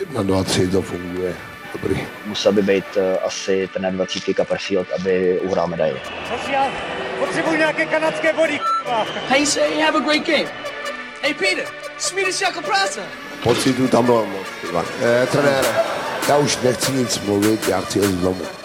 [0.00, 1.34] Jedna, dva, tři, to funguje.
[1.72, 2.06] Dobrý.
[2.26, 6.00] Musel by být uh, asi ten 20 Copperfield, aby uhrál medaili.
[7.18, 8.60] Potřebuji nějaké kanadské body,
[9.28, 10.50] Hey, say, have a great game.
[11.22, 11.64] Hey, Peter,
[11.98, 13.00] Swedish jako práce.
[13.42, 14.46] Pocitu tam bylo moc.
[15.02, 15.68] Eh, trenére,
[16.28, 18.61] já už nechci nic mluvit, já chci jít domů.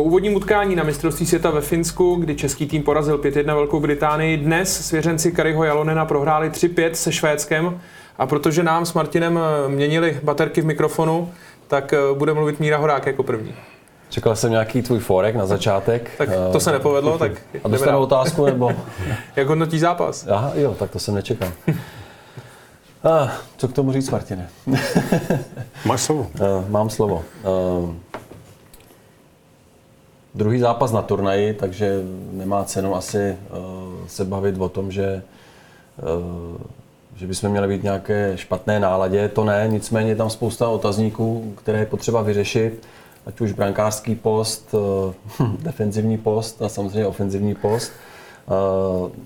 [0.00, 4.36] Po úvodním utkání na mistrovství světa ve Finsku, kdy český tým porazil 5-1 Velkou Británii,
[4.36, 7.80] dnes svěřenci Kariho Jalonena prohráli 3-5 se Švédskem
[8.18, 11.32] a protože nám s Martinem eh, měnili baterky v mikrofonu,
[11.68, 13.54] tak eh, bude mluvit Míra Horák jako první.
[14.08, 16.10] Čekal jsem nějaký tvůj forek na začátek.
[16.18, 17.32] Tak to se nepovedlo, tak
[17.64, 18.72] A dostanu otázku, nebo?
[19.36, 20.26] Jak hodnotí zápas?
[20.30, 21.48] Aha, jo, tak to jsem nečekal.
[23.04, 24.48] Ah, co k tomu říct, Martine?
[25.84, 26.30] Máš slovo.
[26.40, 27.24] Uh, mám slovo.
[27.82, 27.94] Uh,
[30.34, 32.00] druhý zápas na turnaji, takže
[32.32, 33.58] nemá cenu asi uh,
[34.06, 35.22] se bavit o tom, že,
[36.02, 36.60] uh,
[37.16, 39.28] že bychom měli být nějaké špatné náladě.
[39.28, 42.86] To ne, nicméně je tam spousta otazníků, které je potřeba vyřešit.
[43.26, 44.74] Ať už brankářský post,
[45.38, 47.92] uh, defenzivní post a samozřejmě ofenzivní post.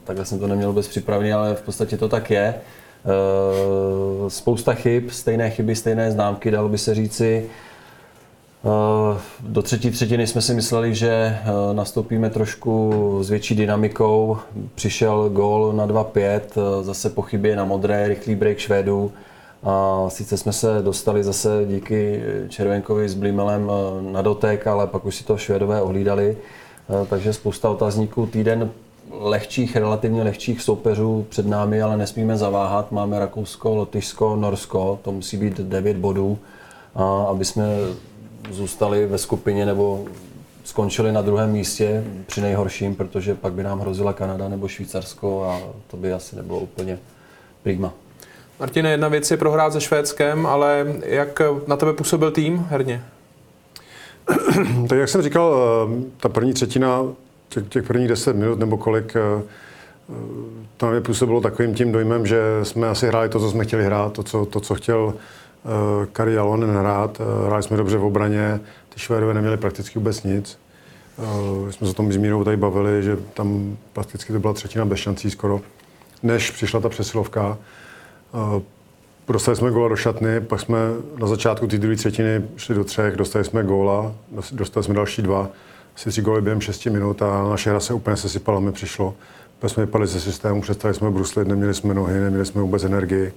[0.05, 2.55] Takhle jsem to neměl vůbec připravený, ale v podstatě to tak je.
[4.29, 7.49] Spousta chyb, stejné chyby, stejné známky, dalo by se říci.
[8.65, 14.39] Uh, do třetí třetiny jsme si mysleli, že uh, nastoupíme trošku s větší dynamikou.
[14.75, 19.13] Přišel gól na 2-5, uh, zase po chybě na modré, rychlý break Švédů.
[19.63, 23.71] A sice jsme se dostali zase díky Červenkovi s Blimelem
[24.13, 26.37] na dotek, ale pak už si to Švédové ohlídali.
[27.11, 28.27] Takže spousta otazníků.
[28.27, 28.71] Týden
[29.21, 32.93] lehčích, relativně lehčích soupeřů před námi, ale nesmíme zaváhat.
[32.93, 36.39] Máme Rakousko, Lotyšsko, Norsko, to musí být 9 bodů,
[37.29, 37.65] aby jsme
[38.51, 40.05] zůstali ve skupině nebo
[40.65, 45.61] skončili na druhém místě při nejhorším, protože pak by nám hrozila Kanada nebo Švýcarsko a
[45.91, 46.99] to by asi nebylo úplně
[47.63, 47.93] prima.
[48.61, 53.05] Martine, jedna věc je prohrát se Švédskem, ale jak na tebe působil tým herně?
[54.89, 55.57] tak jak jsem říkal,
[56.17, 57.03] ta první třetina,
[57.49, 59.17] těch, těch prvních deset minut nebo kolik,
[60.77, 63.85] to na mě působilo takovým tím dojmem, že jsme asi hráli to, co jsme chtěli
[63.85, 65.15] hrát, to, co, to, co chtěl
[66.13, 67.21] Kari Jalonen hrát.
[67.47, 70.59] Hráli jsme dobře v obraně, ty Švédové neměli prakticky vůbec nic.
[71.71, 75.31] Jsme se tom s Mírou tady bavili, že tam prakticky to byla třetina bez šancí
[75.31, 75.61] skoro,
[76.23, 77.59] než přišla ta přesilovka.
[79.29, 80.79] Dostali jsme góla do šatny, pak jsme
[81.19, 84.13] na začátku té druhé třetiny šli do třech, dostali jsme góla,
[84.53, 85.49] dostali jsme další dva,
[85.97, 89.15] asi tři góly během šesti minut a naše hra se úplně sesypala, mi přišlo.
[89.59, 93.33] Pak jsme vypadli ze systému, přestali jsme bruslit, neměli jsme nohy, neměli jsme vůbec energii.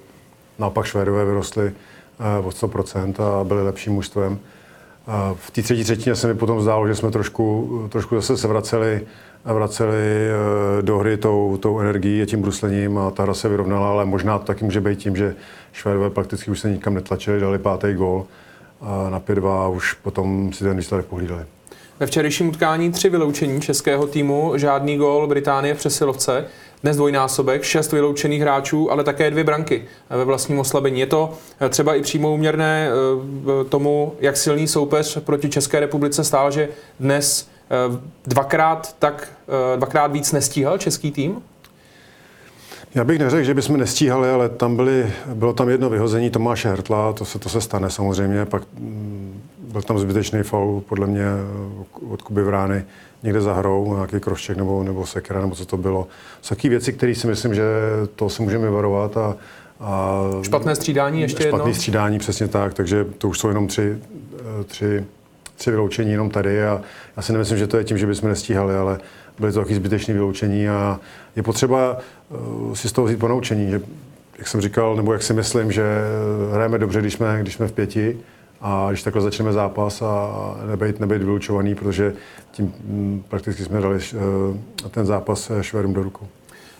[0.59, 1.71] Naopak Švédové vyrostli
[2.43, 4.39] o 100% a byli lepším mužstvem.
[5.35, 9.07] V té třetí třetině se mi potom zdálo, že jsme trošku, trošku zase se vraceli,
[9.45, 10.29] vraceli
[10.81, 14.39] do hry tou, tou energií a tím bruslením a ta hra se vyrovnala, ale možná
[14.39, 15.35] to taky může být tím, že
[15.73, 18.25] Švédové prakticky už se nikam netlačili, dali pátý gól
[19.09, 21.43] na 5-2 a už potom si ten výsledek pohlídali.
[21.99, 26.45] Ve včerejším utkání tři vyloučení českého týmu, žádný gól Británie v přesilovce,
[26.83, 30.99] dnes dvojnásobek, šest vyloučených hráčů, ale také dvě branky ve vlastním oslabení.
[30.99, 31.33] Je to
[31.69, 32.89] třeba i přímo uměrné
[33.69, 37.49] tomu, jak silný soupeř proti České republice stál, že dnes
[38.25, 39.31] dvakrát, tak,
[39.75, 41.41] dvakrát víc nestíhal český tým?
[42.95, 47.13] Já bych neřekl, že bychom nestíhali, ale tam byly, bylo tam jedno vyhození Tomáše Hertla,
[47.13, 48.63] to se, to se stane samozřejmě, pak
[49.59, 51.25] byl tam zbytečný faul, podle mě
[52.09, 52.85] od Kuby Vrány
[53.23, 56.07] někde za hrou, nějaký krošček nebo, nebo sekera, nebo co to bylo.
[56.41, 57.63] Jsou taky věci, které si myslím, že
[58.15, 59.35] to se můžeme varovat a,
[59.79, 61.73] a Špatné střídání ještě Špatné jedno?
[61.73, 63.97] střídání, přesně tak, takže to už jsou jenom tři,
[64.65, 65.05] tři,
[65.55, 66.81] tři vyloučení jenom tady a
[67.17, 68.99] já si nemyslím, že to je tím, že bychom nestíhali, ale
[69.39, 70.99] byly to taky zbytečné vyloučení a
[71.35, 71.97] je potřeba
[72.73, 73.81] si z toho vzít ponaučení, že
[74.37, 75.83] jak jsem říkal, nebo jak si myslím, že
[76.53, 78.17] hrajeme dobře, když jsme, když jsme v pěti,
[78.61, 80.31] a když takhle začneme zápas a
[80.67, 82.13] nebejt, nebejt vylučovaný, protože
[82.51, 82.73] tím
[83.29, 83.99] prakticky jsme dali
[84.91, 86.27] ten zápas Švédům do rukou.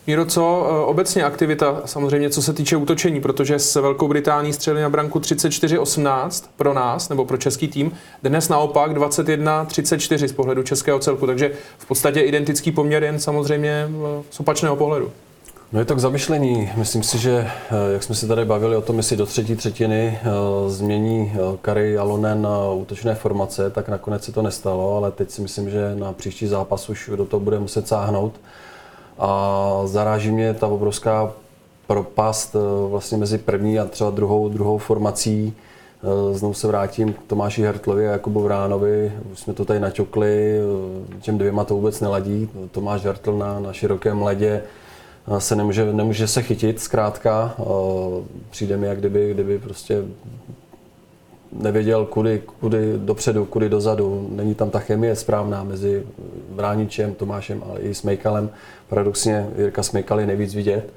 [0.08, 4.90] Míro, co obecně aktivita, samozřejmě co se týče útočení, protože s Velkou Británií střelili na
[4.90, 7.91] branku 34-18 pro nás, nebo pro český tým,
[8.23, 13.90] dnes naopak 21-34 z pohledu českého celku, takže v podstatě identický poměr jen samozřejmě
[14.30, 15.12] z opačného pohledu.
[15.72, 16.72] No je to k zamyšlení.
[16.75, 17.47] Myslím si, že
[17.93, 20.19] jak jsme se tady bavili o tom, jestli do třetí třetiny
[20.67, 25.69] změní Kari Jalonen na útočné formace, tak nakonec se to nestalo, ale teď si myslím,
[25.69, 28.34] že na příští zápas už do toho bude muset sáhnout.
[29.19, 31.34] A zaráží mě ta obrovská
[31.87, 32.55] propast
[32.90, 35.53] vlastně mezi první a třeba druhou, druhou formací.
[36.31, 39.11] Znovu se vrátím k Tomáši Hertlovi a Jakubu Vránovi.
[39.31, 40.59] Už jsme to tady naťukli,
[41.22, 42.49] těm dvěma to vůbec neladí.
[42.72, 44.63] Tomáš Hertl na, na širokém ledě
[45.38, 47.56] se nemůže, nemůže se chytit zkrátka.
[48.50, 50.03] Přijde mi, jak kdyby, kdyby prostě
[51.52, 54.28] nevěděl, kudy, kudy dopředu, kudy dozadu.
[54.32, 56.03] Není tam ta chemie správná mezi
[56.50, 58.50] Vráničem, Tomášem, ale i Smejkalem.
[58.90, 60.94] Paradoxně Jirka Smejkal je nejvíc vidět.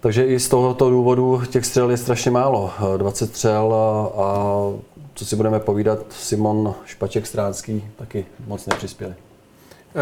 [0.00, 2.70] Takže i z tohoto důvodu těch střel je strašně málo.
[2.96, 4.70] 20 střel a, a
[5.14, 9.14] co si budeme povídat, Simon Špaček Stránský taky moc nepřispěli.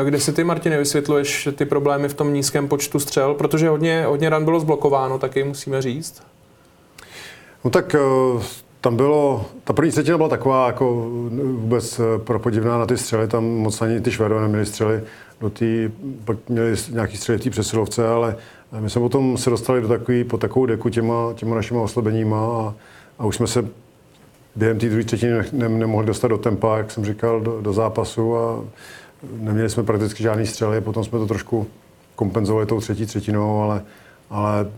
[0.04, 3.34] Kde si ty, Martine, vysvětluješ ty problémy v tom nízkém počtu střel?
[3.34, 6.22] Protože hodně, hodně ran bylo zblokováno, taky musíme říct.
[7.64, 7.98] No tak eh,
[8.80, 10.94] tam bylo, ta první třetina byla taková jako
[11.42, 15.02] vůbec eh, propodivná na ty střely, tam moc ani ty Švédové neměli střely
[15.40, 15.64] do té,
[16.24, 18.36] pak měli nějaký střely v té přesilovce, ale
[18.80, 22.74] my jsme potom se dostali do takový, po takovou deku těma, těma našimi oslabeníma a,
[23.18, 23.68] a už jsme se
[24.56, 27.72] během té druhé třetiny ne, ne, nemohli dostat do tempa, jak jsem říkal, do, do
[27.72, 28.64] zápasu a
[29.30, 31.66] neměli jsme prakticky žádný střely, potom jsme to trošku
[32.16, 33.82] kompenzovali tou třetí třetinou, ale,
[34.30, 34.70] ale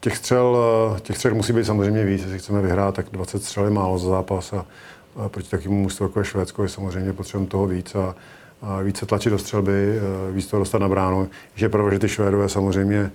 [0.00, 0.58] těch střel,
[1.02, 4.08] těch střel musí být samozřejmě víc, jestli chceme vyhrát, tak 20 střel je málo za
[4.08, 4.66] zápas a,
[5.16, 8.14] a proti takovému mužstvu jako je Švédsko je samozřejmě potřebujeme toho víc a,
[8.62, 9.98] a více tlačit do střelby,
[10.32, 11.28] víc to dostat na bránu.
[11.54, 13.10] Že je pravda, že ty Švédové samozřejmě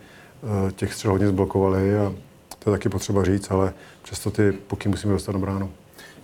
[0.75, 2.13] těch střel hodně zblokovali a
[2.59, 5.69] to je taky potřeba říct, ale přesto ty puky musíme dostat na bránu.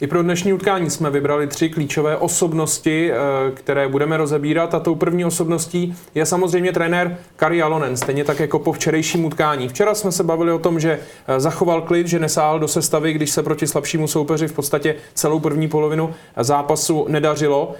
[0.02, 3.16] I pro dnešní utkání jsme vybrali tři klíčové osobnosti, eh,
[3.54, 4.76] které budeme rozebírat.
[4.76, 9.68] A tou první osobností je samozřejmě trenér Kari Alonen, stejně tak jako po včerejším utkání.
[9.68, 13.30] Včera jsme se bavili o tom, že eh, zachoval klid, že nesáhl do sestavy, když
[13.30, 17.74] se proti slabšímu soupeři v podstatě celou první polovinu zápasu nedařilo.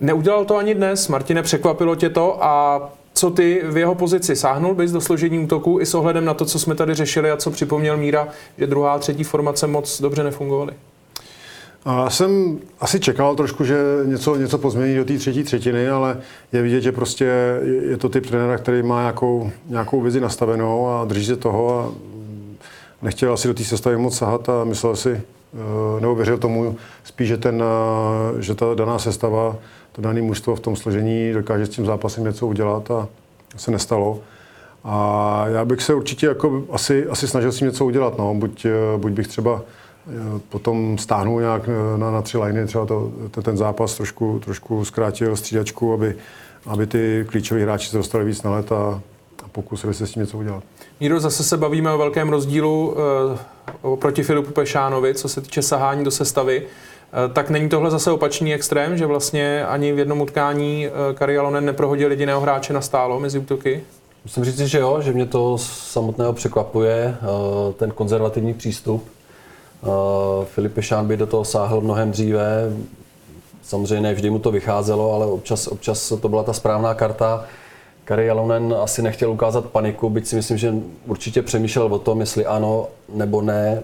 [0.00, 1.08] Neudělal to ani dnes.
[1.08, 2.82] Martine, překvapilo tě to a
[3.14, 4.36] co ty v jeho pozici?
[4.36, 7.36] Sáhnul bys do složení útoku i s ohledem na to, co jsme tady řešili a
[7.36, 8.28] co připomněl Míra,
[8.58, 10.72] že druhá a třetí formace moc dobře nefungovaly?
[11.86, 16.20] Já jsem asi čekal trošku, že něco, něco pozmění do té třetí třetiny, ale
[16.52, 17.24] je vidět, že prostě
[17.82, 21.92] je to typ trenéra, který má nějakou, nějakou vizi nastavenou a drží se toho a
[23.02, 27.28] nechtěl asi do té sestavy moc sahat a myslel si, eh, nebo věřil tomu spíš,
[27.28, 29.56] že, ten, eh, že ta daná sestava,
[29.92, 33.08] to dané mužstvo v tom složení dokáže s tím zápasem něco udělat a
[33.56, 34.20] se nestalo.
[34.84, 38.18] A já bych se určitě jako asi, asi snažil si něco udělat.
[38.18, 38.34] No.
[38.34, 39.62] Buď, eh, buď bych třeba
[40.48, 45.36] potom stáhnul nějak na, na tři liny, třeba to, to, ten zápas trošku, trošku zkrátil
[45.36, 46.14] střídačku, aby,
[46.66, 49.00] aby ty klíčoví hráči se dostali víc na let a,
[49.44, 50.62] a pokusili se s tím něco udělat.
[51.00, 52.94] Míro, zase se bavíme o velkém rozdílu
[53.82, 56.62] uh, proti Filipu Pešánovi, co se týče sahání do sestavy.
[56.62, 61.38] Uh, tak není tohle zase opačný extrém, že vlastně ani v jednom utkání uh, Kari
[61.38, 63.82] Alonen neprohodil jediného hráče na stálo mezi útoky?
[64.24, 67.16] Musím říct, že jo, že mě to samotného překvapuje,
[67.76, 69.08] ten konzervativní přístup.
[70.44, 72.72] Filip Pešán by do toho sáhl mnohem dříve.
[73.62, 77.44] Samozřejmě vždy mu to vycházelo, ale občas, občas to byla ta správná karta.
[78.04, 80.74] Kari Jalonen asi nechtěl ukázat paniku, byť si myslím, že
[81.06, 83.82] určitě přemýšlel o tom, jestli ano nebo ne.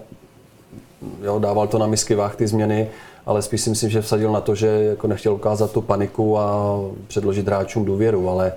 [1.21, 2.89] Jo, dával to na misky váh ty změny,
[3.25, 6.79] ale spíš si myslím, že vsadil na to, že jako nechtěl ukázat tu paniku a
[7.07, 8.53] předložit hráčům důvěru, ale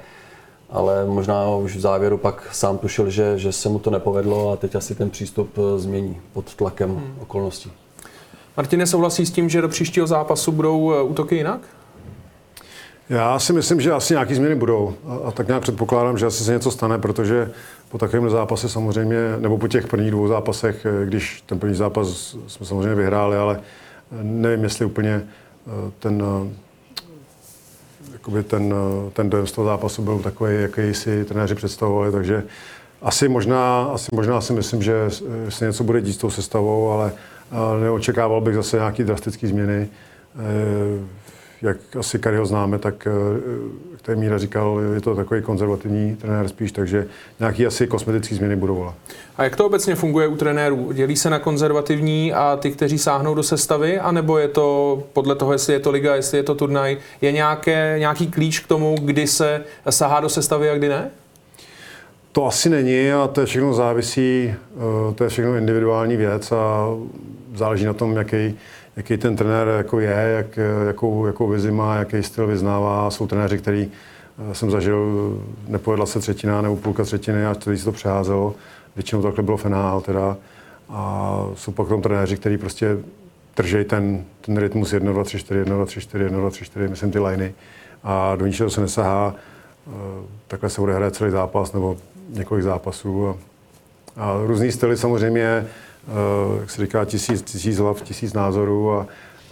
[0.73, 4.57] ale možná už v závěru pak sám tušil, že, že se mu to nepovedlo a
[4.57, 7.17] teď asi ten přístup eh, změní pod tlakem hmm.
[7.21, 7.73] okolností.
[8.57, 11.61] Martine, souhlasí s tím, že do příštího zápasu budou eh, útoky jinak?
[13.09, 16.45] Já si myslím, že asi nějaké změny budou a, a tak nějak předpokládám, že asi
[16.45, 17.51] se něco stane, protože
[17.89, 22.37] po takovém zápase samozřejmě, nebo po těch prvních dvou zápasech, eh, když ten první zápas
[22.47, 23.61] jsme samozřejmě vyhráli, ale
[24.23, 25.23] nevím, jestli úplně
[25.99, 26.23] ten
[28.23, 28.75] jakoby ten,
[29.13, 32.45] ten dojem z toho zápasu byl takový, jaký si trenéři představovali, takže
[33.03, 34.95] asi možná, asi možná si myslím, že
[35.49, 37.13] se něco bude dít s tou sestavou, ale
[37.81, 39.89] neočekával bych zase nějaké drastické změny.
[41.63, 43.09] Jak asi Kariho známe, tak
[43.93, 47.07] jak tady Míra říkal, je to takový konzervativní trenér spíš, takže
[47.41, 48.95] nějaký asi kosmetické změny budou volat.
[49.37, 50.93] A jak to obecně funguje u trenérů?
[50.93, 55.53] Dělí se na konzervativní a ty, kteří sáhnou do sestavy, anebo je to podle toho,
[55.53, 59.27] jestli je to liga, jestli je to turnaj, je nějaké, nějaký klíč k tomu, kdy
[59.27, 61.11] se sahá do sestavy a kdy ne?
[62.33, 66.87] To asi není a to je všechno závisí, eh, to je všechno individuální věc a
[67.55, 68.59] záleží na tom, jaký,
[68.97, 73.11] jaký ten trenér jako je, jak, jakou, jakou vizi má, jaký styl vyznává.
[73.11, 73.91] Jsou trenéři, který
[74.51, 78.55] eh, jsem zažil, nepovedla se třetina nebo půlka třetiny a který se to přeházelo.
[78.97, 80.37] Většinou takhle bylo fenál teda.
[80.89, 82.99] A jsou pak tam trenéři, kteří prostě
[83.57, 86.65] držej ten, ten rytmus 1, 2, 3, 4, 1, 2, 3, 4, 1, 2, 3,
[86.65, 87.55] 4, myslím ty liney.
[88.05, 89.35] A do ničeho se nesahá.
[89.87, 91.97] Eh, takhle se hrát celý zápas nebo
[92.29, 93.37] několik zápasů.
[94.17, 95.67] A, různý styly samozřejmě,
[96.61, 99.07] jak se říká, tisíc, tisíc hlav, tisíc názorů a,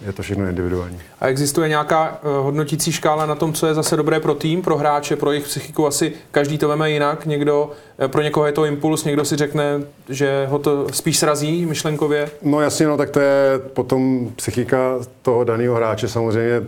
[0.05, 0.99] je to všechno individuální.
[1.19, 4.77] A existuje nějaká uh, hodnotící škála na tom, co je zase dobré pro tým, pro
[4.77, 5.87] hráče, pro jejich psychiku?
[5.87, 7.25] Asi každý to veme jinak.
[7.25, 11.65] Někdo, uh, pro někoho je to impuls, někdo si řekne, že ho to spíš srazí
[11.65, 12.29] myšlenkově.
[12.41, 16.07] No jasně, no tak to je potom psychika toho daného hráče.
[16.07, 16.61] Samozřejmě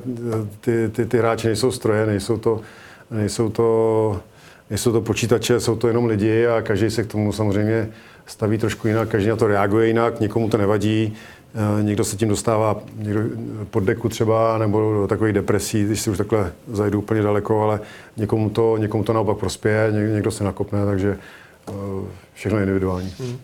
[0.62, 2.62] ty, ty, ty hráči nejsou stroje, nejsou to,
[3.12, 4.20] nejsou to,
[4.70, 7.90] nejsou to počítače, jsou to jenom lidi a každý se k tomu samozřejmě
[8.26, 11.14] staví trošku jinak, každý na to reaguje jinak, nikomu to nevadí.
[11.56, 13.22] Eh, někdo se tím dostává někdo
[13.70, 17.80] pod deku třeba, nebo do takových depresí, když si už takhle zajdu úplně daleko, ale
[18.18, 21.18] někomu to, někomu to naopak prospěje, někdo se nakopne, takže
[21.70, 21.74] eh,
[22.34, 23.14] všechno individuální.
[23.20, 23.38] Hmm.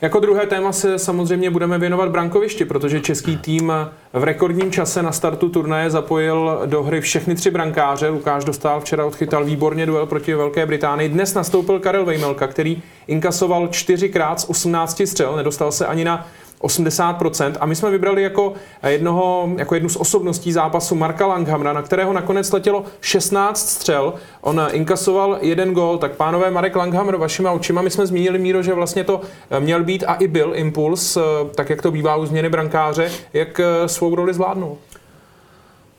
[0.00, 3.72] Jako druhé téma se samozřejmě budeme věnovat brankovišti, protože český tým
[4.12, 8.08] v rekordním čase na startu turnaje zapojil do hry všechny tři brankáře.
[8.08, 11.08] Lukáš Dostal včera odchytal výborně duel proti Velké Británii.
[11.08, 16.26] Dnes nastoupil Karel Vejmelka, který inkasoval čtyřikrát z 18 střel, nedostal se ani na
[16.64, 17.52] 80%.
[17.60, 18.52] A my jsme vybrali jako,
[18.86, 24.14] jednoho, jako jednu z osobností zápasu Marka Langhamra, na kterého nakonec letělo 16 střel.
[24.40, 25.98] On inkasoval jeden gol.
[25.98, 29.20] Tak pánové, Marek Langhammer, vašima očima, my jsme zmínili, Míro, že vlastně to
[29.58, 31.18] měl být a i byl impuls,
[31.54, 33.10] tak jak to bývá u změny brankáře.
[33.32, 34.78] Jak svou roli zvládnul?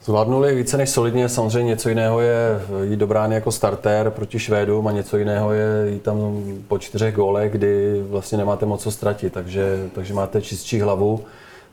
[0.06, 4.86] Zvládnuli více než solidně, samozřejmě něco jiného je jít do brány jako starter proti Švédům
[4.86, 9.32] a něco jiného je jít tam po čtyřech gólech, kdy vlastně nemáte moc co ztratit,
[9.32, 11.24] takže, takže máte čistší hlavu.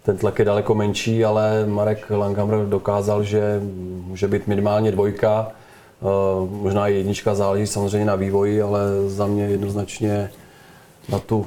[0.04, 3.62] Ten tlak je daleko menší, ale Marek Langhammer dokázal, že
[4.06, 5.48] může být minimálně dvojka,
[6.02, 6.06] eh,
[6.50, 10.30] možná i jednička záleží samozřejmě na vývoji, ale za mě jednoznačně
[11.10, 11.46] na tu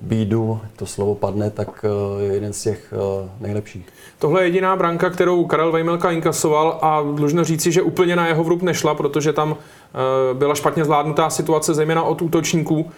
[0.00, 3.86] bídu, to slovo padne, tak eh, je jeden z těch eh, nejlepších.
[4.18, 8.44] Tohle je jediná branka, kterou Karel Vejmelka inkasoval a dlužno říci, že úplně na jeho
[8.44, 12.90] vrub nešla, protože tam eh, byla špatně zvládnutá situace, zejména od útočníků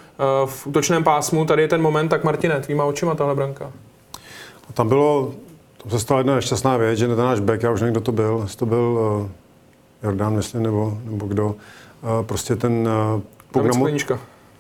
[0.47, 1.45] v útočném pásmu.
[1.45, 3.73] Tady je ten moment, tak Martine, tvýma očima tahle branka.
[4.75, 5.33] Tam bylo,
[5.83, 8.13] tam se stala jedna nešťastná věc, že ten náš back, já už nevím, kdo to
[8.13, 8.99] byl, jestli to byl
[10.03, 11.55] Jordán, myslím, nebo, nebo kdo,
[12.27, 12.89] prostě ten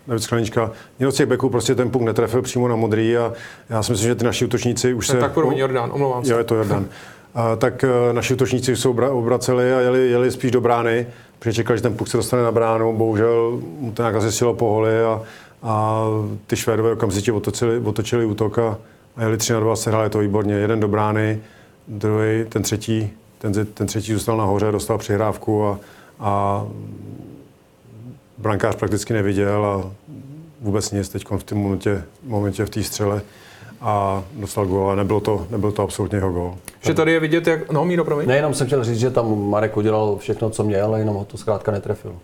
[0.09, 0.71] David Sklenička.
[0.99, 3.33] Někdo z těch beků prostě ten puk netrefil přímo na modrý a
[3.71, 5.17] já si myslím, že ty naši útočníci už se...
[5.17, 6.33] Tak promiň, Jordán, omlouvám se.
[6.33, 6.87] Jo, je to Jordán.
[7.35, 11.07] A, tak uh, naši útočníci se obraceli a jeli, jeli spíš do brány,
[11.39, 12.97] protože čekali, že ten puk se dostane na bránu.
[12.97, 15.23] Bohužel mu to nějak zesilo po holi a,
[15.63, 16.05] a
[16.47, 18.79] ty Švédové okamžitě otočili, otočili útok a,
[19.17, 20.55] a jeli 3 na 2, hráli to výborně.
[20.55, 21.41] Jeden do brány,
[21.89, 25.79] druhý, ten třetí, ten, ten třetí zůstal nahoře, dostal přihrávku a,
[26.21, 26.65] a
[28.39, 29.91] brankář prakticky neviděl a
[30.61, 33.23] vůbec nic teď v tom momentě, momentě v té střele
[33.81, 36.57] a dostal gól a nebylo to, nebyl to absolutně jeho gól.
[36.81, 37.73] Že tady je vidět, jak...
[37.73, 38.29] No, Míro, promiň.
[38.29, 41.37] Nejenom jsem chtěl říct, že tam Marek udělal všechno, co měl, ale jenom ho to
[41.37, 42.17] zkrátka netrefil.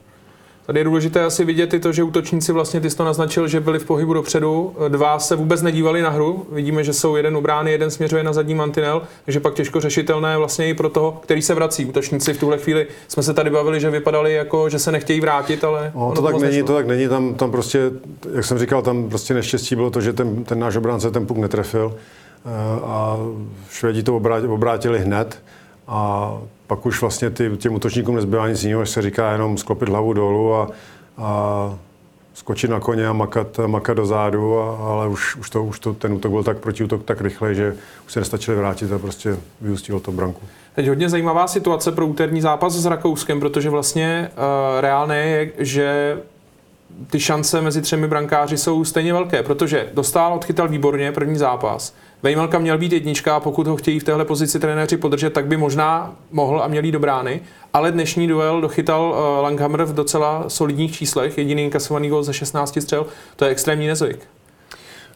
[0.67, 3.61] Tady je důležité asi vidět i to, že útočníci vlastně, ty jsi to naznačil, že
[3.61, 7.73] byli v pohybu dopředu, dva se vůbec nedívali na hru, vidíme, že jsou jeden ubrány,
[7.73, 11.55] jeden směřuje na zadní mantinel, takže pak těžko řešitelné vlastně i pro toho, který se
[11.55, 11.85] vrací.
[11.85, 15.65] Útočníci v tuhle chvíli jsme se tady bavili, že vypadali jako, že se nechtějí vrátit,
[15.65, 15.93] ale.
[15.95, 17.91] No, to, tak není, to tak není, tam, tam prostě,
[18.35, 21.37] jak jsem říkal, tam prostě neštěstí bylo to, že ten, ten náš obránce ten puk
[21.37, 21.97] netrefil.
[22.47, 23.19] Eh, a
[23.71, 24.17] Švédi to
[24.49, 25.39] obrátili hned.
[25.89, 26.33] A
[26.67, 30.55] pak už vlastně ty, těm útočníkům nezbývá nic jiného, se říká jenom sklopit hlavu dolů
[30.55, 30.69] a,
[31.19, 31.79] a
[32.35, 35.95] skočit na koně a makat, makat do zádu, a, ale už, už, to, už to,
[35.95, 40.01] ten útok byl tak protiútok tak rychle, že už se nestačili vrátit a prostě vyústilo
[40.01, 40.41] to branku.
[40.75, 46.19] Teď hodně zajímavá situace pro úterní zápas s Rakouskem, protože vlastně uh, reálné je, že
[47.11, 51.95] ty šance mezi třemi brankáři jsou stejně velké, protože dostal, odchytal výborně první zápas.
[52.23, 55.57] Vejmelka měl být jednička a pokud ho chtějí v téhle pozici trenéři podržet, tak by
[55.57, 57.41] možná mohl a měl jít do brány.
[57.73, 62.79] Ale dnešní duel dochytal uh, Langhammer v docela solidních číslech, jediný inkasovaný gol ze 16
[62.81, 63.07] střel.
[63.37, 64.19] To je extrémní nezvyk.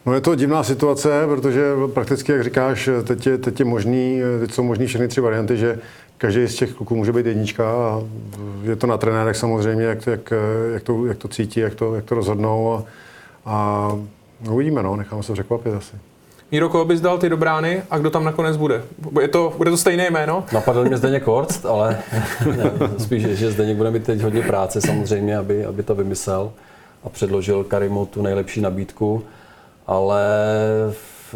[0.06, 1.62] No je to divná situace, protože
[1.94, 5.78] prakticky, jak říkáš, teď, je, teď, je možný, teď jsou možný všechny tři varianty, že
[6.18, 8.02] každý z těch kluků může být jednička a
[8.62, 10.32] je to na trenérech samozřejmě, jak, jak,
[10.72, 12.84] jak, to, jak to cítí, jak to, jak to rozhodnou a,
[13.46, 13.88] a
[14.50, 15.96] uvidíme, no, necháme se překvapit asi.
[16.52, 18.82] Míro, koho bys dal ty do brány a kdo tam nakonec bude?
[19.20, 20.44] Je to, bude to stejné jméno?
[20.52, 21.98] Napadl mě Zdeněk Horst, ale
[22.56, 26.52] ne, spíš, že Zdeněk bude mít teď hodně práce samozřejmě, aby, aby to vymyslel
[27.04, 29.22] a předložil Karimu tu nejlepší nabídku,
[29.86, 30.22] ale
[31.32, 31.34] v,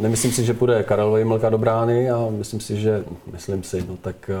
[0.00, 3.96] nemyslím si, že půjde Karel Vejmelka do brány a myslím si, že, myslím si, no
[4.02, 4.34] tak eh,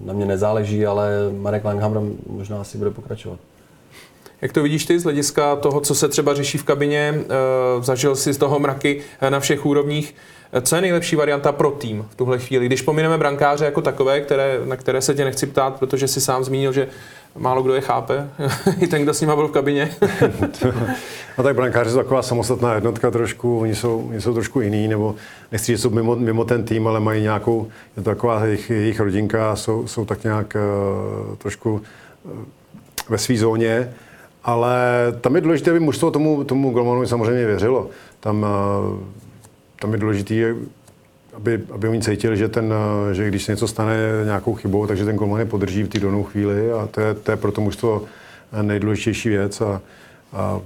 [0.00, 3.38] na mě nezáleží, ale Marek Langhammer možná asi bude pokračovat.
[4.42, 7.14] Jak to vidíš ty z hlediska toho, co se třeba řeší v kabině?
[7.14, 7.26] Eh,
[7.82, 10.14] zažil jsi z toho mraky eh, na všech úrovních.
[10.52, 12.66] Eh, co je nejlepší varianta pro tým v tuhle chvíli?
[12.66, 16.44] Když pomineme brankáře jako takové, které, na které se tě nechci ptát, protože si sám
[16.44, 16.88] zmínil, že
[17.38, 18.28] málo kdo je chápe,
[18.80, 19.90] i ten, kdo s nima byl v kabině.
[21.38, 25.14] A tak brankáři jsou taková samostatná jednotka trošku, oni jsou, oni jsou trošku jiný, nebo
[25.52, 29.00] nechci že jsou mimo, mimo ten tým, ale mají nějakou, je to taková jejich, jejich
[29.00, 30.56] rodinka, jsou, jsou tak nějak
[31.30, 32.30] uh, trošku uh,
[33.08, 33.92] ve své zóně,
[34.44, 34.78] ale
[35.20, 37.90] tam je důležité, aby mužstvo tomu, tomu golmanovi samozřejmě věřilo.
[38.20, 38.98] Tam, uh,
[39.80, 40.54] tam je důležité,
[41.34, 42.74] aby, aby oni cítili, že, ten,
[43.12, 46.22] že když se něco stane nějakou chybou, takže ten golman je podrží v té danou
[46.22, 48.02] chvíli a to je, to je pro to mužstvo
[48.62, 49.60] nejdůležitější věc.
[49.60, 49.80] A,
[50.32, 50.60] a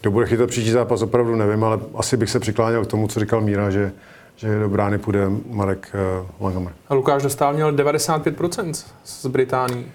[0.00, 3.20] kdo bude chytat příští zápas, opravdu nevím, ale asi bych se přikláněl k tomu, co
[3.20, 3.92] říkal Míra, že,
[4.36, 5.92] že do brány půjde Marek
[6.40, 6.72] Langhammer.
[6.88, 9.92] A Lukáš Dostál měl 95% z Británii.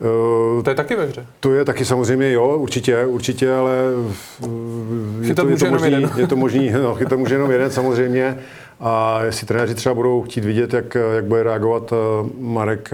[0.00, 1.26] Uh, to je taky ve hře.
[1.40, 3.76] To je taky samozřejmě, jo, určitě, určitě, ale
[5.20, 6.10] je to, je to, možný, jeden.
[6.16, 8.38] je to možný, no, chytat může jenom jeden samozřejmě.
[8.80, 11.98] A jestli trenéři třeba budou chtít vidět, jak, jak bude reagovat uh,
[12.38, 12.90] Marek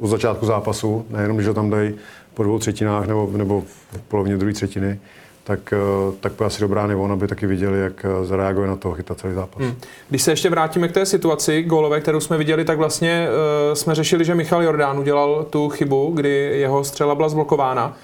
[0.00, 1.94] od začátku zápasu, nejenom, když ho tam dají
[2.34, 5.00] po dvou třetinách nebo, nebo v polovině druhé třetiny,
[5.44, 5.76] tak, eh,
[6.20, 9.34] tak by asi dobrá nebo aby taky viděli, jak eh, zareaguje na to chytat celý
[9.34, 9.62] zápas.
[9.62, 9.74] Hmm.
[10.08, 13.94] Když se ještě vrátíme k té situaci gólové, kterou jsme viděli, tak vlastně uh, jsme
[13.94, 17.96] řešili, že Michal Jordán udělal tu chybu, kdy jeho střela byla zblokována.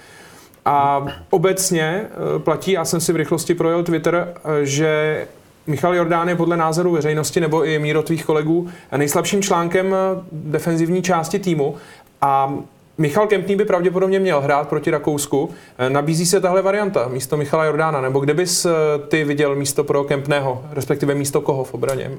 [0.64, 5.26] A obecně uh, platí, já jsem si v rychlosti projel Twitter, uh, že
[5.66, 9.96] Michal Jordán je podle názoru veřejnosti nebo i míro tvých kolegů nejslabším článkem
[10.32, 11.74] defenzivní části týmu.
[12.20, 12.54] A
[12.98, 15.50] Michal Kempný by pravděpodobně měl hrát proti Rakousku.
[15.78, 18.70] Eh, nabízí se tahle varianta místo Michala Jordána, nebo kde bys eh,
[19.08, 22.10] ty viděl místo pro Kempného, respektive místo koho v obraně?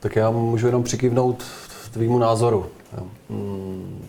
[0.00, 1.44] Tak já můžu jenom přikývnout
[1.92, 2.66] tvýmu názoru.
[3.28, 4.04] Mm,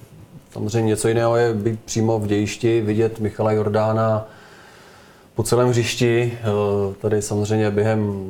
[0.51, 4.27] samozřejmě něco jiného je být přímo v dějišti, vidět Michala Jordána
[5.35, 6.37] po celém hřišti.
[6.41, 8.23] Eh, tady samozřejmě během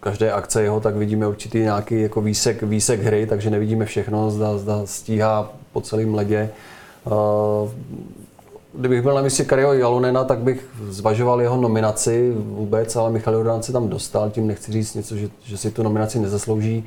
[0.00, 4.58] každé akce jeho, tak vidíme určitý nějaký jako výsek, výsek hry, takže nevidíme všechno, zda,
[4.58, 6.50] zda stíhá po celém ledě.
[7.06, 7.70] Eh,
[8.74, 13.62] kdybych byl na místě Kariho Jalunena, tak bych zvažoval jeho nominaci vůbec, ale Michal Jordán
[13.62, 16.84] se tam dostal, tím nechci říct něco, že, že si tu nominaci nezaslouží.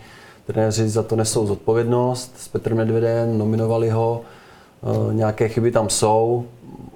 [0.47, 2.33] Trenéři za to nesou zodpovědnost.
[2.37, 6.45] S Petrem Medvedem nominovali ho, eh, nějaké chyby tam jsou,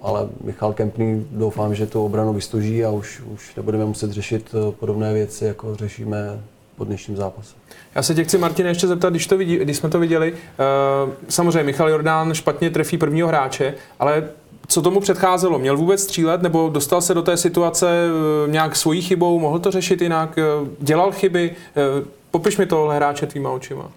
[0.01, 4.71] ale Michal Kempný doufám, že tu obranu vystoží a už, už nebudeme muset řešit eh,
[4.71, 6.39] podobné věci, jako řešíme
[6.79, 7.55] po dnešním zápase.
[7.95, 11.11] Já se tě chci, Martin, ještě zeptat, když, to vidí, když jsme to viděli, uh,
[11.29, 14.29] samozřejmě Michal Jordán špatně trefí prvního hráče, ale
[14.67, 15.59] co tomu předcházelo?
[15.59, 19.39] Měl vůbec střílet nebo dostal se do té situace uh, nějak svojí chybou?
[19.39, 20.37] Mohl to řešit jinak?
[20.61, 21.55] Uh, dělal chyby?
[21.99, 23.91] Uh, popiš mi tohle hráče tvýma očima.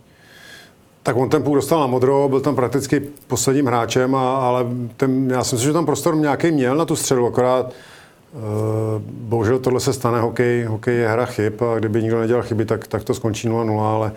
[1.03, 4.67] Tak on ten půl dostal na modro, byl tam prakticky posledním hráčem, a, ale
[4.97, 7.73] ten, já si myslím, že tam prostor nějaký měl na tu středu, akorát uh,
[9.03, 12.87] bohužel tohle se stane, hokej, hokej je hra chyb a kdyby nikdo nedělal chyby, tak,
[12.89, 14.13] tak to skončí 0-0, ale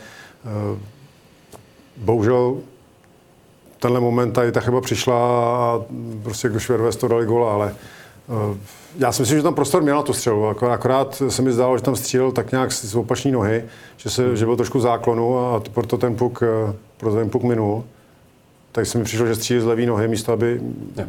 [0.46, 0.78] uh,
[1.98, 2.58] bohužel
[3.80, 5.82] tenhle moment tady ta chyba přišla a
[6.24, 7.76] prostě jako Šverves to dali gola, ale
[8.28, 8.58] uh,
[8.98, 11.84] já si myslím, že tam prostor měl na tu střelu, akorát se mi zdálo, že
[11.84, 13.64] tam střílel tak nějak z opačné nohy,
[13.98, 17.84] že, se, že byl trošku záklonu a proto ten puk, eh, proto ten puk minul.
[18.76, 20.62] Tak se mi přišlo, že střílel z levé nohy místo, aby,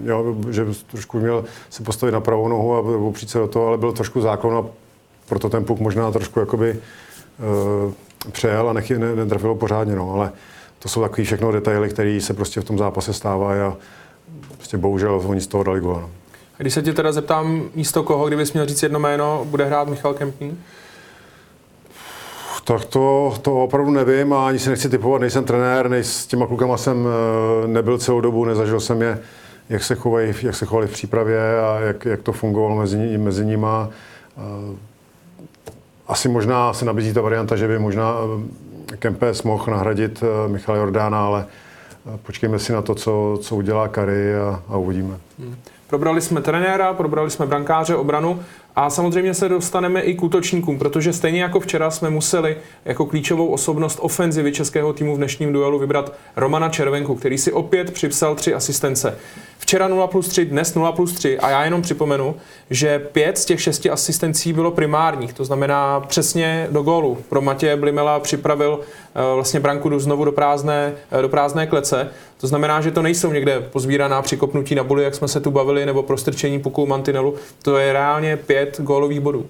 [0.04, 3.78] jo, že trošku měl se postavit na pravou nohu a opřít se do toho, ale
[3.78, 4.64] byl trošku záklon a
[5.28, 6.78] proto ten puk možná trošku jakoby
[7.86, 7.92] uh,
[8.32, 10.32] přejel a nechy, ne, netrefilo pořádně, no, ale
[10.78, 13.76] to jsou takové všechno detaily, které se prostě v tom zápase stávají a
[14.56, 16.00] prostě bohužel oni z toho dali gol.
[16.00, 16.10] No.
[16.58, 20.14] Když se tě teda zeptám místo koho, kdybys měl říct jedno jméno, bude hrát Michal
[20.14, 20.58] Kempný?
[22.66, 26.46] Tak to, to opravdu nevím a ani si nechci typovat, nejsem trenér, nej, s těma
[26.46, 29.18] klukama jsem eh, nebyl celou dobu, nezažil jsem je,
[29.68, 33.44] jak se chovají, jak se chovali v přípravě a jak, jak to fungovalo mezi, mezi
[33.44, 33.88] nima.
[34.38, 34.76] Eh,
[36.08, 38.14] asi možná se nabízí ta varianta, že by možná
[38.92, 41.46] eh, Kempes mohl nahradit Michala Jordána, ale
[42.22, 45.14] počkejme si na to, co, co udělá Kary a, a uvidíme.
[45.38, 45.56] Hmm.
[45.86, 48.40] Probrali jsme trenéra, probrali jsme brankáře, obranu
[48.76, 53.46] a samozřejmě se dostaneme i k útočníkům, protože stejně jako včera jsme museli jako klíčovou
[53.46, 58.54] osobnost ofenzivy českého týmu v dnešním duelu vybrat Romana Červenku, který si opět připsal tři
[58.54, 59.18] asistence.
[59.58, 62.34] Včera 0 plus 3, dnes 0 plus 3 a já jenom připomenu,
[62.70, 67.18] že pět z těch šesti asistencí bylo primárních, to znamená přesně do gólu.
[67.28, 72.10] Pro Matěje Blimela připravil eh, vlastně branku do, znovu do prázdné, eh, do prázdné klece.
[72.40, 75.86] To znamená, že to nejsou někde pozbíraná přikopnutí na buli, jak jsme se tu bavili,
[75.86, 77.34] nebo prostrčení puku mantinelu.
[77.62, 79.46] To je reálně pět gólových bodů.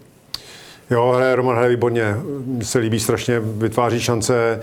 [0.90, 2.16] Jo, hraje, Roman hraje výborně.
[2.44, 4.60] Mně se líbí strašně, vytváří šance.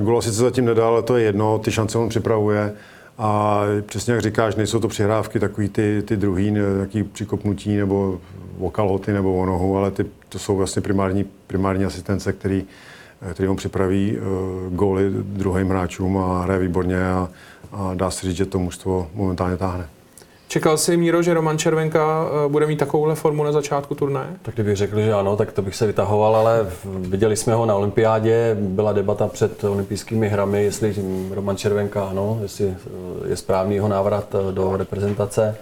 [0.00, 2.72] Golo sice zatím nedal, ale to je jedno, ty šance on připravuje.
[3.18, 8.20] A přesně jak říkáš, nejsou to přihrávky takový ty, ty druhý, nějaký přikopnutí nebo
[8.58, 12.64] vokalhoty nebo o nohu, ale ty, to jsou vlastně primární, primární asistence, který,
[13.32, 17.28] který on připraví uh, góly druhým hráčům a hraje výborně a
[17.72, 19.88] a dá se říct, že to mužstvo momentálně táhne.
[20.52, 24.28] Čekal jsi, Míro, že Roman Červenka eh, bude mít takovouhle formu na začátku turnaje?
[24.42, 27.74] Tak kdybych řekl, že ano, tak to bych se vytahoval, ale viděli jsme ho na
[27.74, 30.94] olympiádě, byla debata před olympijskými hrami, jestli
[31.30, 35.56] Roman Červenka ano, jestli eh, je správný jeho návrat eh, do reprezentace.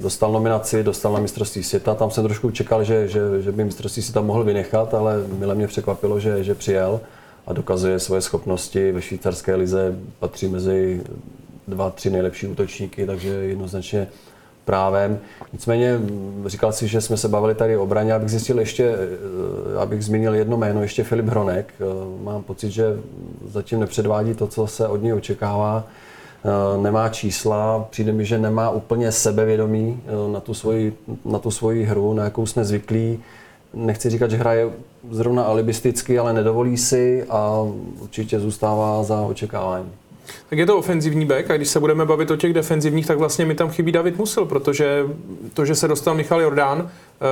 [0.00, 4.02] Dostal nominaci, dostal na mistrovství světa, tam jsem trošku čekal, že, že, že by mistrovství
[4.02, 7.00] světa mohl vynechat, ale milé mě překvapilo, že, že přijel
[7.46, 8.92] a dokazuje svoje schopnosti.
[8.92, 11.02] Ve švýcarské lize patří mezi
[11.68, 14.08] dva, tři nejlepší útočníky, takže jednoznačně
[14.66, 15.18] právem.
[15.52, 15.98] Nicméně
[16.46, 20.34] říkal si, že jsme se bavili tady o obraně, abych zjistil ještě, eh, abych zmínil
[20.34, 21.74] jedno jméno, ještě Filip Hronek.
[21.80, 21.84] Eh,
[22.24, 22.84] mám pocit, že
[23.48, 25.84] zatím nepředvádí to, co se od něj očekává.
[26.44, 30.02] Eh, nemá čísla, přijde mi, že nemá úplně sebevědomí
[30.32, 33.18] na tu svoji, na tu svoji hru, na jakou jsme zvyklí.
[33.74, 34.70] Nechci říkat, že hraje
[35.10, 37.66] zrovna alibisticky, ale nedovolí si a
[38.00, 39.92] určitě zůstává za očekávání.
[40.48, 43.44] Tak je to ofenzivní back a když se budeme bavit o těch defenzivních, tak vlastně
[43.44, 45.04] mi tam chybí David Musil, protože
[45.54, 46.90] to, že se dostal Michal Jordán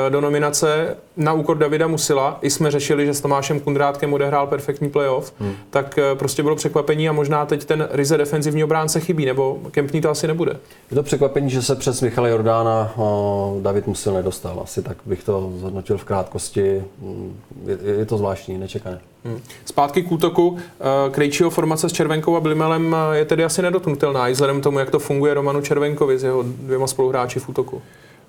[0.09, 4.91] do nominace na úkor Davida Musila, i jsme řešili, že s Tomášem Kundrátkem odehrál perfektní
[4.91, 5.55] playoff, hmm.
[5.71, 10.01] tak eh, prostě bylo překvapení a možná teď ten ryze defenzivní obránce chybí, nebo Kempný
[10.01, 10.57] to asi nebude.
[10.91, 14.61] Je to překvapení, že se přes Michala Jordána o, David Musil nedostal.
[14.63, 16.85] Asi tak bych to zhodnotil v krátkosti.
[17.03, 19.01] Hmm, je, je to zvláštní, nečekané.
[19.25, 19.41] Hmm.
[19.65, 20.59] Zpátky k útoku.
[20.59, 24.79] Eh, Krejčího formace s Červenkou a Blimelem eh, je tedy asi nedotknutelná, i vzhledem tomu,
[24.79, 27.83] jak to funguje Romanu Červenkovi s jeho dvěma spoluhráči v útoku.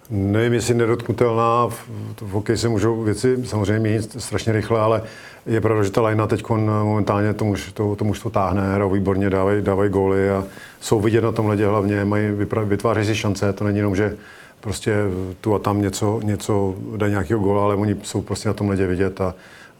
[0.09, 1.67] Nevím, jestli nedotknutelná.
[1.67, 1.89] V,
[2.21, 5.03] v hokeji se můžou věci samozřejmě měnit strašně rychle, ale
[5.45, 9.29] je pravda, že ta lajna teď momentálně to, muž, to, to mužstvo táhne, hrajou výborně,
[9.29, 10.43] dávají, dávaj góly a
[10.79, 12.27] jsou vidět na tom ledě hlavně, mají,
[12.65, 14.17] vytvářejí si šance, to není jenom, že
[14.59, 14.95] prostě
[15.41, 18.87] tu a tam něco, něco dají nějakého góla, ale oni jsou prostě na tom ledě
[18.87, 19.35] vidět a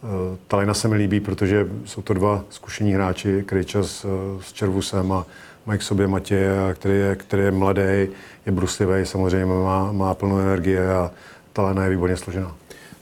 [0.06, 4.42] Eh, ta lina se mi líbí, protože jsou to dva zkušení hráči, Krejča s, eh,
[4.42, 5.26] s Červusem a
[5.66, 8.08] mají k sobě Matěje, který je, který je mladý,
[8.46, 11.10] je bruslivý, samozřejmě má, má plnou energie a
[11.52, 12.54] ta lina je výborně složená.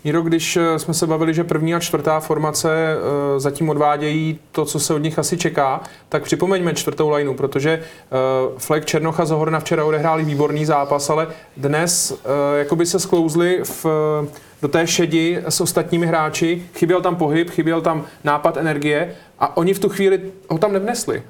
[0.04, 2.96] Míro, když eh, jsme se bavili, že první a čtvrtá formace
[3.36, 7.82] zatím odvádějí to, co se od nich asi čeká, tak připomeňme čtvrtou lineu, protože
[8.58, 12.22] Fleck Černocha Zohorna včera odehráli výborný zápas, ale dnes
[12.58, 13.86] jakoby se sklouzli v
[14.64, 19.74] do té šedi s ostatními hráči, chyběl tam pohyb, chyběl tam nápad energie a oni
[19.74, 21.22] v tu chvíli ho tam nevnesli.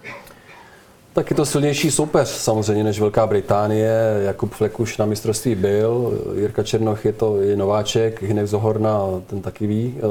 [1.14, 4.20] Tak je to silnější soupeř samozřejmě než Velká Británie.
[4.24, 9.42] Jakub Flek už na mistrovství byl, Jirka Černoch je to je nováček, Hinek Zohorna, ten
[9.42, 10.02] taky ví, eh,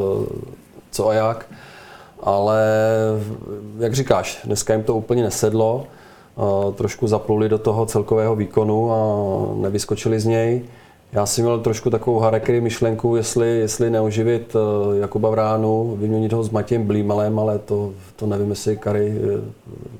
[0.92, 1.46] co a jak.
[2.20, 2.63] Ale
[3.80, 5.88] jak říkáš, dneska jim to úplně nesedlo.
[6.38, 8.98] Eh, trošku zapluli do toho celkového výkonu a
[9.62, 10.62] nevyskočili z něj.
[11.13, 14.62] Já jsem měl trošku takovou harakiri myšlenku, jestli, jestli neoživit uh,
[14.97, 19.13] Jakuba Vránu, vyměnit ho s Matějem Blímalem, ale to, to nevím, jestli Kary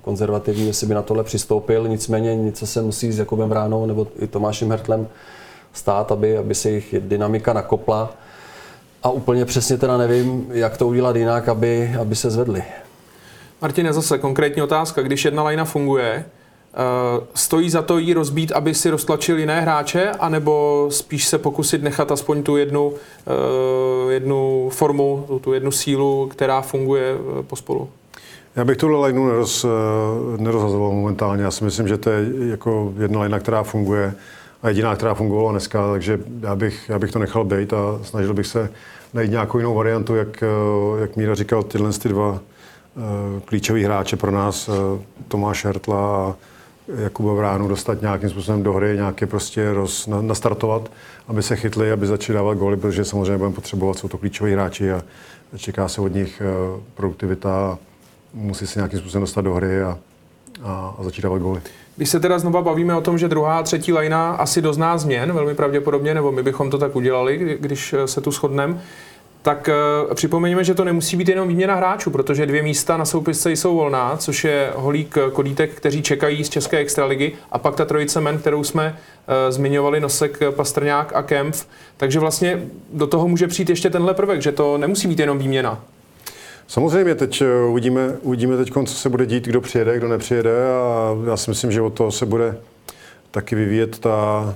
[0.02, 1.88] konzervativní, jestli by na tohle přistoupil.
[1.88, 5.08] Nicméně něco se musí s Jakubem Vránou nebo i Tomášem Hertlem
[5.74, 8.14] stát, aby, aby se jich dynamika nakopla.
[9.04, 12.64] A úplně přesně teda nevím, jak to udělat jinak, aby, aby se zvedli.
[13.62, 15.02] Martine, zase konkrétní otázka.
[15.02, 16.43] Když jedna lajna funguje, Eh,
[17.36, 22.12] stojí za to jí rozbít, aby si roztlačil jiné hráče, anebo spíš se pokusit nechat
[22.12, 22.94] aspoň tu jednu,
[23.28, 27.90] eh, jednu formu, tu jednu sílu, která funguje eh, pospolu?
[28.56, 29.66] Já bych tuhle lineu neroz,
[30.38, 31.44] nerozhazoval momentálně.
[31.44, 34.14] Já si myslím, že to je jako jedna linea, která funguje
[34.64, 38.34] a jediná, která fungovala dneska, takže já bych, já bych to nechal být a snažil
[38.34, 38.70] bych se
[39.14, 40.44] najít nějakou jinou variantu, jak,
[41.00, 42.40] jak Míra říkal, tyhle ty dva
[43.46, 44.70] klíčoví hráče pro nás,
[45.28, 46.36] Tomáš Hertla a
[46.88, 50.92] Jakuba Vránu dostat nějakým způsobem do hry, nějaké prostě roz, na, nastartovat,
[51.28, 54.92] aby se chytli, aby začali dávat góly, protože samozřejmě budeme potřebovat, jsou to klíčoví hráči
[54.92, 55.04] a
[55.58, 57.78] čeká se od nich eh, produktivita,
[58.34, 59.98] musí se nějakým způsobem dostat do hry a,
[60.64, 61.62] a, a začít dávat góly.
[61.96, 65.34] Když se teda znova bavíme o tom, že druhá a třetí lajna asi dozná změn,
[65.34, 68.82] velmi pravděpodobně, nebo my bychom to tak udělali, když se tu shodneme,
[69.44, 69.70] tak
[70.08, 73.76] uh, připomeňme, že to nemusí být jenom výměna hráčů, protože dvě místa na soupisce jsou
[73.76, 78.38] volná, což je Holík Kodítek, kteří čekají z České extraligy, a pak ta trojice men,
[78.38, 81.66] kterou jsme uh, zmiňovali, Nosek, Pastrňák a Kempf.
[81.98, 85.84] Takže vlastně do toho může přijít ještě tenhle prvek, že to nemusí být jenom výměna.
[86.68, 91.16] Samozřejmě teď eh, uvidíme, uvidíme teď, co se bude dít, kdo přijede, kdo nepřijede a
[91.28, 92.58] já si myslím, že od toho se bude
[93.32, 94.56] taky vyvíjet ta...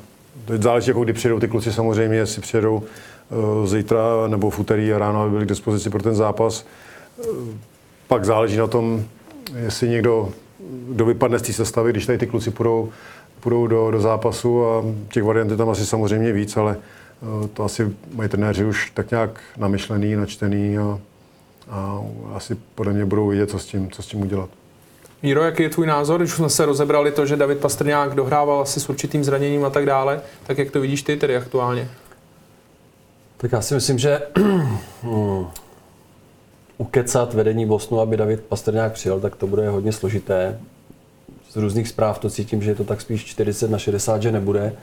[0.60, 3.17] Záleží, jako kdy přijedou ty kluci samozřejmě, jestli přijedou Eh,
[3.66, 6.66] zítra nebo v úterý ráno, aby byli k dispozici pro ten zápas.
[7.20, 7.28] Eh,
[8.08, 9.06] pak záleží na tom,
[9.56, 10.30] jestli někdo,
[10.90, 12.90] kdo vypadne z té sestavy, když tady ty kluci půjdou,
[13.40, 17.64] půjdou do, do zápasu a těch variant je tam asi samozřejmě víc, ale eh, to
[17.64, 21.00] asi mají trenéři už tak nějak namyšlený, načtený a,
[21.70, 22.02] a
[22.34, 24.50] asi podle mě budou vidět, co s tím, co s tím udělat.
[25.24, 28.80] Míro, jaký je tvůj názor, když jsme se rozebrali to, že David Pastrňák dohrával asi
[28.80, 31.90] s určitým zraněním a tak dále, tak jak to vidíš ty tedy aktuálně?
[33.38, 34.22] Tak já si myslím, že
[35.02, 35.48] hmm,
[36.78, 40.60] ukecat vedení Bosnu, aby David Pastrňák přijel, tak to bude hodně složité.
[41.50, 44.74] Z různých zpráv to cítím, že je to tak spíš 40 na 60, že nebude.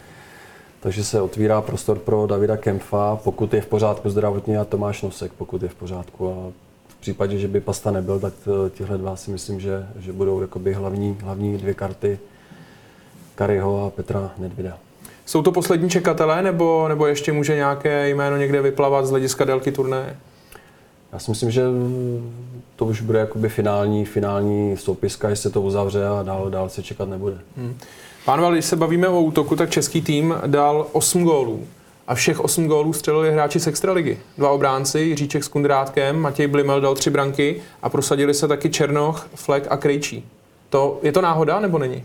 [0.80, 5.32] Takže se otvírá prostor pro Davida Kempfa, pokud je v pořádku zdravotně a Tomáš Nosek,
[5.32, 6.28] pokud je v pořádku.
[6.28, 6.52] A
[6.88, 8.34] v případě, že by Pasta nebyl, tak
[8.70, 12.18] tihle dva si myslím, že, že budou jakoby hlavní, hlavní dvě karty
[13.34, 14.78] Kariho a Petra Nedvida.
[15.26, 19.72] Jsou to poslední čekatelé, nebo, nebo ještě může nějaké jméno někde vyplavat z hlediska délky
[19.72, 20.16] turné?
[21.12, 21.62] Já si myslím, že
[22.76, 26.82] to už bude jakoby finální, finální soupiska, jestli se to uzavře a dál, dál se
[26.82, 27.38] čekat nebude.
[27.56, 27.78] Hmm.
[28.24, 31.66] Pánové, když se bavíme o útoku, tak český tým dal 8 gólů.
[32.06, 34.18] A všech 8 gólů střelili hráči z Extraligy.
[34.38, 39.28] Dva obránci, Jiříček s Kundrátkem, Matěj Blimel dal tři branky a prosadili se taky Černoch,
[39.34, 40.28] Flek a Krejčí.
[40.70, 42.04] To, je to náhoda nebo není?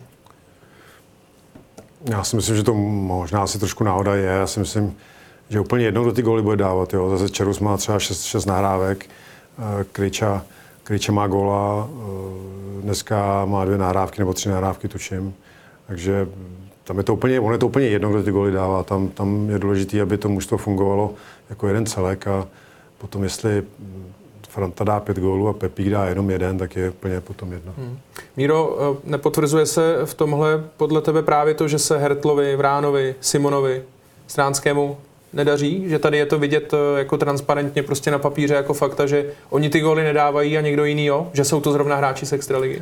[2.06, 4.26] Já si myslím, že to možná asi trošku náhoda je.
[4.26, 4.98] Já si myslím,
[5.50, 6.94] že úplně jednou do ty góly bude dávat.
[6.94, 7.10] Jo.
[7.10, 10.46] Zase Čerus má třeba 6, 6 nahrávek, eh, Kryča,
[10.84, 15.34] Kryča má góla, eh, dneska má dvě nahrávky nebo tři nahrávky, tučím.
[15.88, 16.28] Takže
[16.84, 18.84] tam je to úplně, on je to úplně jedno, kdo ty góly dává.
[18.84, 21.14] Tam, tam je důležité, aby to mužstvo fungovalo
[21.50, 22.48] jako jeden celek a
[22.98, 23.64] potom, jestli
[24.50, 27.74] Franta dá pět gólů a Pepík dá jenom jeden, tak je úplně potom jedno.
[27.78, 28.00] Hmm.
[28.38, 33.84] Míro, eh, nepotvrzuje se v tomhle podle tebe právě to, že se Hertlovi, Vránovi, Simonovi,
[34.28, 34.98] Stránskému
[35.34, 35.90] nedaří?
[35.90, 39.70] Že tady je to vidět eh, jako transparentně prostě na papíře jako fakta, že oni
[39.70, 41.28] ty góly nedávají a někdo jiný jo?
[41.34, 42.82] Že jsou to zrovna hráči z Extraligy?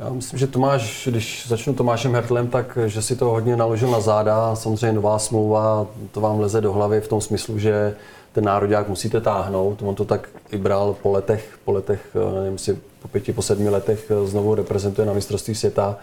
[0.00, 4.00] Já myslím, že Tomáš, když začnu Tomášem Hertlem, tak že si to hodně naložil na
[4.00, 4.56] záda.
[4.56, 7.96] Samozřejmě nová smlouva, to vám leze do hlavy v tom smyslu, že
[8.36, 9.82] ten národák musíte táhnout.
[9.82, 13.42] On to tak i bral po letech, po letech, eh, nevím, si po pěti, po
[13.42, 15.96] sedmi letech eh, znovu reprezentuje na mistrovství světa.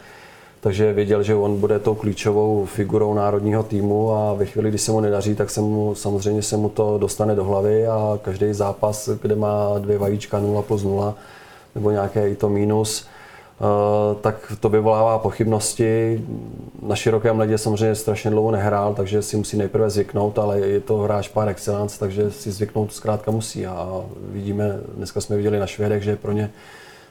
[0.60, 4.92] Takže věděl, že on bude tou klíčovou figurou národního týmu a ve chvíli, kdy se
[4.92, 9.10] mu nedaří, tak se mu, samozřejmě se mu to dostane do hlavy a každý zápas,
[9.22, 11.16] kde má dvě vajíčka 0 plus 0
[11.76, 13.06] nebo nějaké i to mínus,
[14.22, 16.22] tak to vyvolává pochybnosti.
[16.82, 20.98] Na širokém ledě samozřejmě strašně dlouho nehrál, takže si musí nejprve zvyknout, ale je to
[20.98, 23.66] hráč par excellence, takže si zvyknout zkrátka musí.
[23.66, 26.52] A vidíme, dneska jsme viděli na Švédech, že pro ně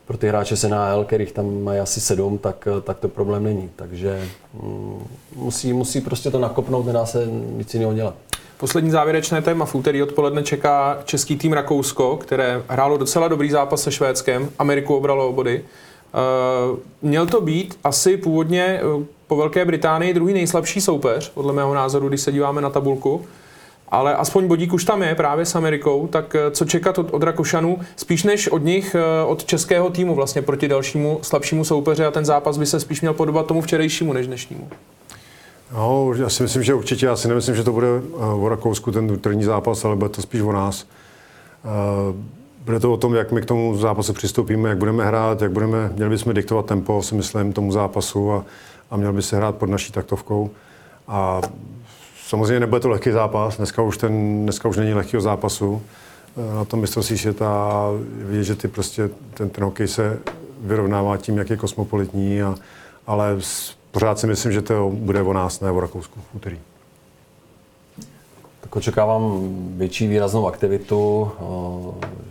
[0.07, 3.71] pro ty hráče z NHL, kterých tam mají asi sedm, tak, tak to problém není.
[3.77, 4.29] Takže
[4.62, 8.15] mm, musí, musí prostě to nakopnout, nedá se nic jiného dělat.
[8.59, 13.83] Poslední závěrečné téma v úterý odpoledne čeká český tým Rakousko, které hrálo docela dobrý zápas
[13.83, 15.65] se Švédskem, Ameriku obralo o body.
[16.14, 21.75] Uh, měl to být asi původně uh, po Velké Británii druhý nejslabší soupeř, podle mého
[21.75, 23.25] názoru, když se díváme na tabulku.
[23.88, 27.22] Ale aspoň bodík už tam je právě s Amerikou, tak uh, co čekat od, od
[27.22, 28.96] Rakušanů, spíš než od nich,
[29.27, 33.14] od českého týmu vlastně proti dalšímu slabšímu soupeři a ten zápas by se spíš měl
[33.14, 34.68] podobat tomu včerejšímu než dnešnímu.
[35.75, 39.18] No, já si myslím, že určitě, já si nemyslím, že to bude o Rakousku ten
[39.18, 40.87] první zápas, ale bude to spíš o nás.
[42.64, 45.92] Bude to o tom, jak my k tomu zápasu přistoupíme, jak budeme hrát, jak budeme,
[45.94, 48.44] měli bychom diktovat tempo, si myslím, tomu zápasu a,
[48.90, 50.51] a měl by se hrát pod naší taktovkou.
[51.09, 51.40] A
[52.27, 55.83] samozřejmě nebude to lehký zápas, dneska už, ten, dneska už není lehkého zápasu.
[56.55, 57.70] Na tom mistrovství světa
[58.14, 60.18] vidět, že ty prostě, ten, ten hokej se
[60.61, 62.55] vyrovnává tím, jak je kosmopolitní, a,
[63.07, 63.37] ale
[63.90, 66.59] pořád si myslím, že to bude o nás, ne o Rakousku v úterý.
[68.75, 71.31] Očekávám větší výraznou aktivitu,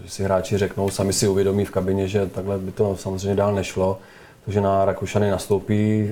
[0.03, 3.55] že si hráči řeknou, sami si uvědomí v kabině, že takhle by to samozřejmě dál
[3.55, 3.97] nešlo.
[4.45, 6.09] Takže na Rakušany nastoupí,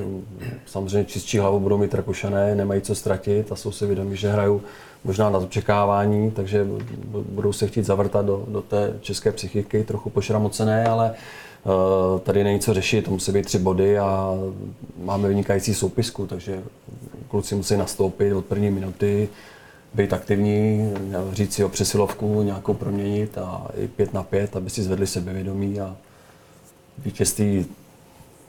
[0.65, 4.61] samozřejmě čistší hlavu budou mít Rakušané, nemají co ztratit a jsou si vědomí, že hrajou
[5.03, 6.67] možná na očekávání, takže
[7.29, 11.13] budou se chtít zavrtat do, do té české psychiky, trochu pošramocené, ale
[11.63, 14.33] uh, tady není co řešit, to musí být tři body a
[15.03, 16.63] máme vynikající soupisku, takže
[17.27, 19.29] kluci musí nastoupit od první minuty,
[19.93, 20.93] být aktivní,
[21.31, 25.79] říct si o přesilovku nějakou proměnit a i pět na pět, aby si zvedli sebevědomí
[25.79, 25.95] a
[26.97, 27.65] vítězství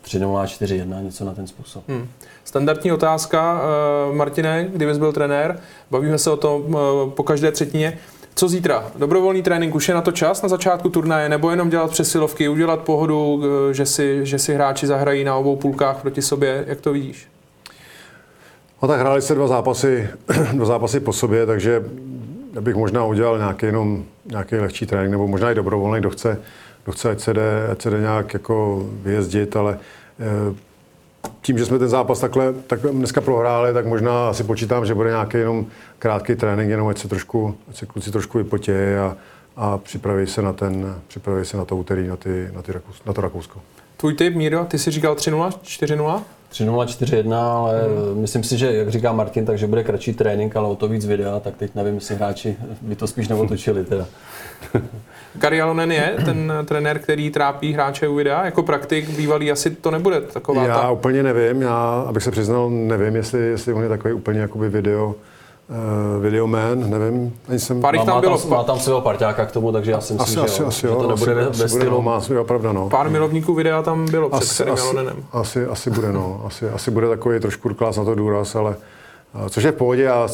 [0.05, 1.85] 3-0, 4-1, něco na ten způsob.
[1.89, 2.09] Hmm.
[2.45, 3.63] Standardní otázka,
[4.09, 7.99] uh, Martine, kdybys byl trenér, bavíme se o tom uh, po každé třetině.
[8.35, 8.93] Co zítra?
[8.99, 12.81] Dobrovolný trénink, už je na to čas na začátku turnaje, nebo jenom dělat přesilovky, udělat
[12.81, 16.93] pohodu, uh, že si, že si hráči zahrají na obou půlkách proti sobě, jak to
[16.93, 17.29] vidíš?
[18.83, 20.09] No tak hráli se dva zápasy,
[20.53, 21.85] dva zápasy po sobě, takže
[22.61, 26.41] bych možná udělal nějaký, jenom, nějaký lehčí trénink, nebo možná i dobrovolný, kdo chce,
[26.85, 29.79] kdo chce ať, se jde, ať se jde nějak jako vyjezdit, ale
[30.21, 30.55] eh,
[31.43, 35.11] tím, že jsme ten zápas takhle, tak dneska prohráli, tak možná asi počítám, že bude
[35.11, 35.67] nějaký jenom
[35.99, 39.17] krátký trénink, jenom ať se, trošku, ať se kluci trošku vypotějí a,
[39.57, 42.73] a připraví se na ten, připraví se na to úterý, na, ty, na, ty
[43.07, 43.61] na to Rakousko.
[43.97, 46.23] Tvůj tip, Míro, ty si říkal 3-0, 4-0?
[46.53, 48.21] 3-0, 4-1, ale hmm.
[48.21, 51.41] myslím si, že, jak říká Martin, takže bude kratší trénink, ale o to víc videa,
[51.41, 54.07] tak teď nevím, jestli hráči by to spíš neotočili teda.
[55.39, 58.45] Kari Alonen je ten trenér, který trápí hráče u videa.
[58.45, 60.91] Jako praktik bývalý asi to nebude taková Já ta...
[60.91, 65.15] úplně nevím, já, abych se přiznal, nevím, jestli, jestli on je takový úplně jakoby video,
[65.71, 67.37] uh, videoman, nevím.
[67.49, 67.81] Ani jsem...
[67.81, 70.13] Pár jich tam má, bylo, tam, má tam svého parťáka k tomu, takže já si
[70.13, 71.85] myslím, asi, že, asi, jo, asi, že jo, to nebude asi, ve, asi ve bude,
[71.85, 72.03] no, stylu.
[72.03, 72.89] má svého pravda, no.
[72.89, 74.97] pár milovníků videa tam bylo před asi, Karim asi,
[75.33, 76.43] asi, asi bude, no.
[76.47, 78.77] Asi, asi bude takový trošku klás na to důraz, ale
[79.51, 80.29] což je v pohodě, já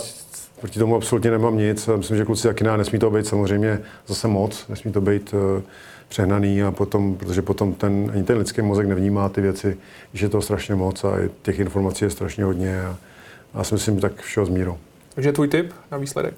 [0.61, 1.89] proti tomu absolutně nemám nic.
[1.97, 5.63] Myslím, že kluci taky ne, nesmí to být samozřejmě zase moc, nesmí to být uh,
[6.09, 9.77] přehnaný a potom, protože potom ten, ani ten lidský mozek nevnímá ty věci,
[10.13, 12.97] že je to strašně moc a těch informací je strašně hodně a,
[13.55, 14.79] a já si myslím tak všeho s mírou.
[15.17, 16.35] Takže tvůj tip na výsledek?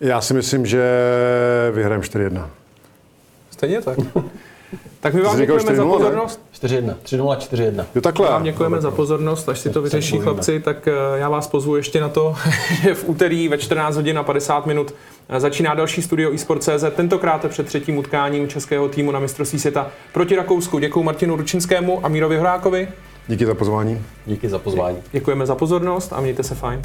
[0.00, 0.90] Já si myslím, že
[1.72, 2.46] vyhrajeme 4-1.
[3.50, 3.98] Stejně tak.
[5.00, 5.96] tak my vám děkujeme za 4:0, ne?
[5.96, 6.40] pozornost.
[6.62, 7.84] 4-1, 3-0, 4-1.
[7.94, 8.28] Jo, takhle.
[8.28, 12.00] Vám děkujeme za pozornost, až si to vyřeší chlapci, tak eh, já vás pozvu ještě
[12.00, 12.34] na to,
[12.82, 14.94] že v úterý ve 14 hodin a 50 minut
[15.28, 20.36] eh, začíná další studio eSport.cz, tentokrát před třetím utkáním českého týmu na mistrovství světa proti
[20.36, 20.78] Rakousku.
[20.78, 22.88] Děkuji Martinu Ručinskému a Mírovi Horákovi.
[23.28, 24.02] Díky za pozvání.
[24.26, 24.96] Díky za pozvání.
[25.12, 26.82] Děkujeme za pozornost a mějte se fajn.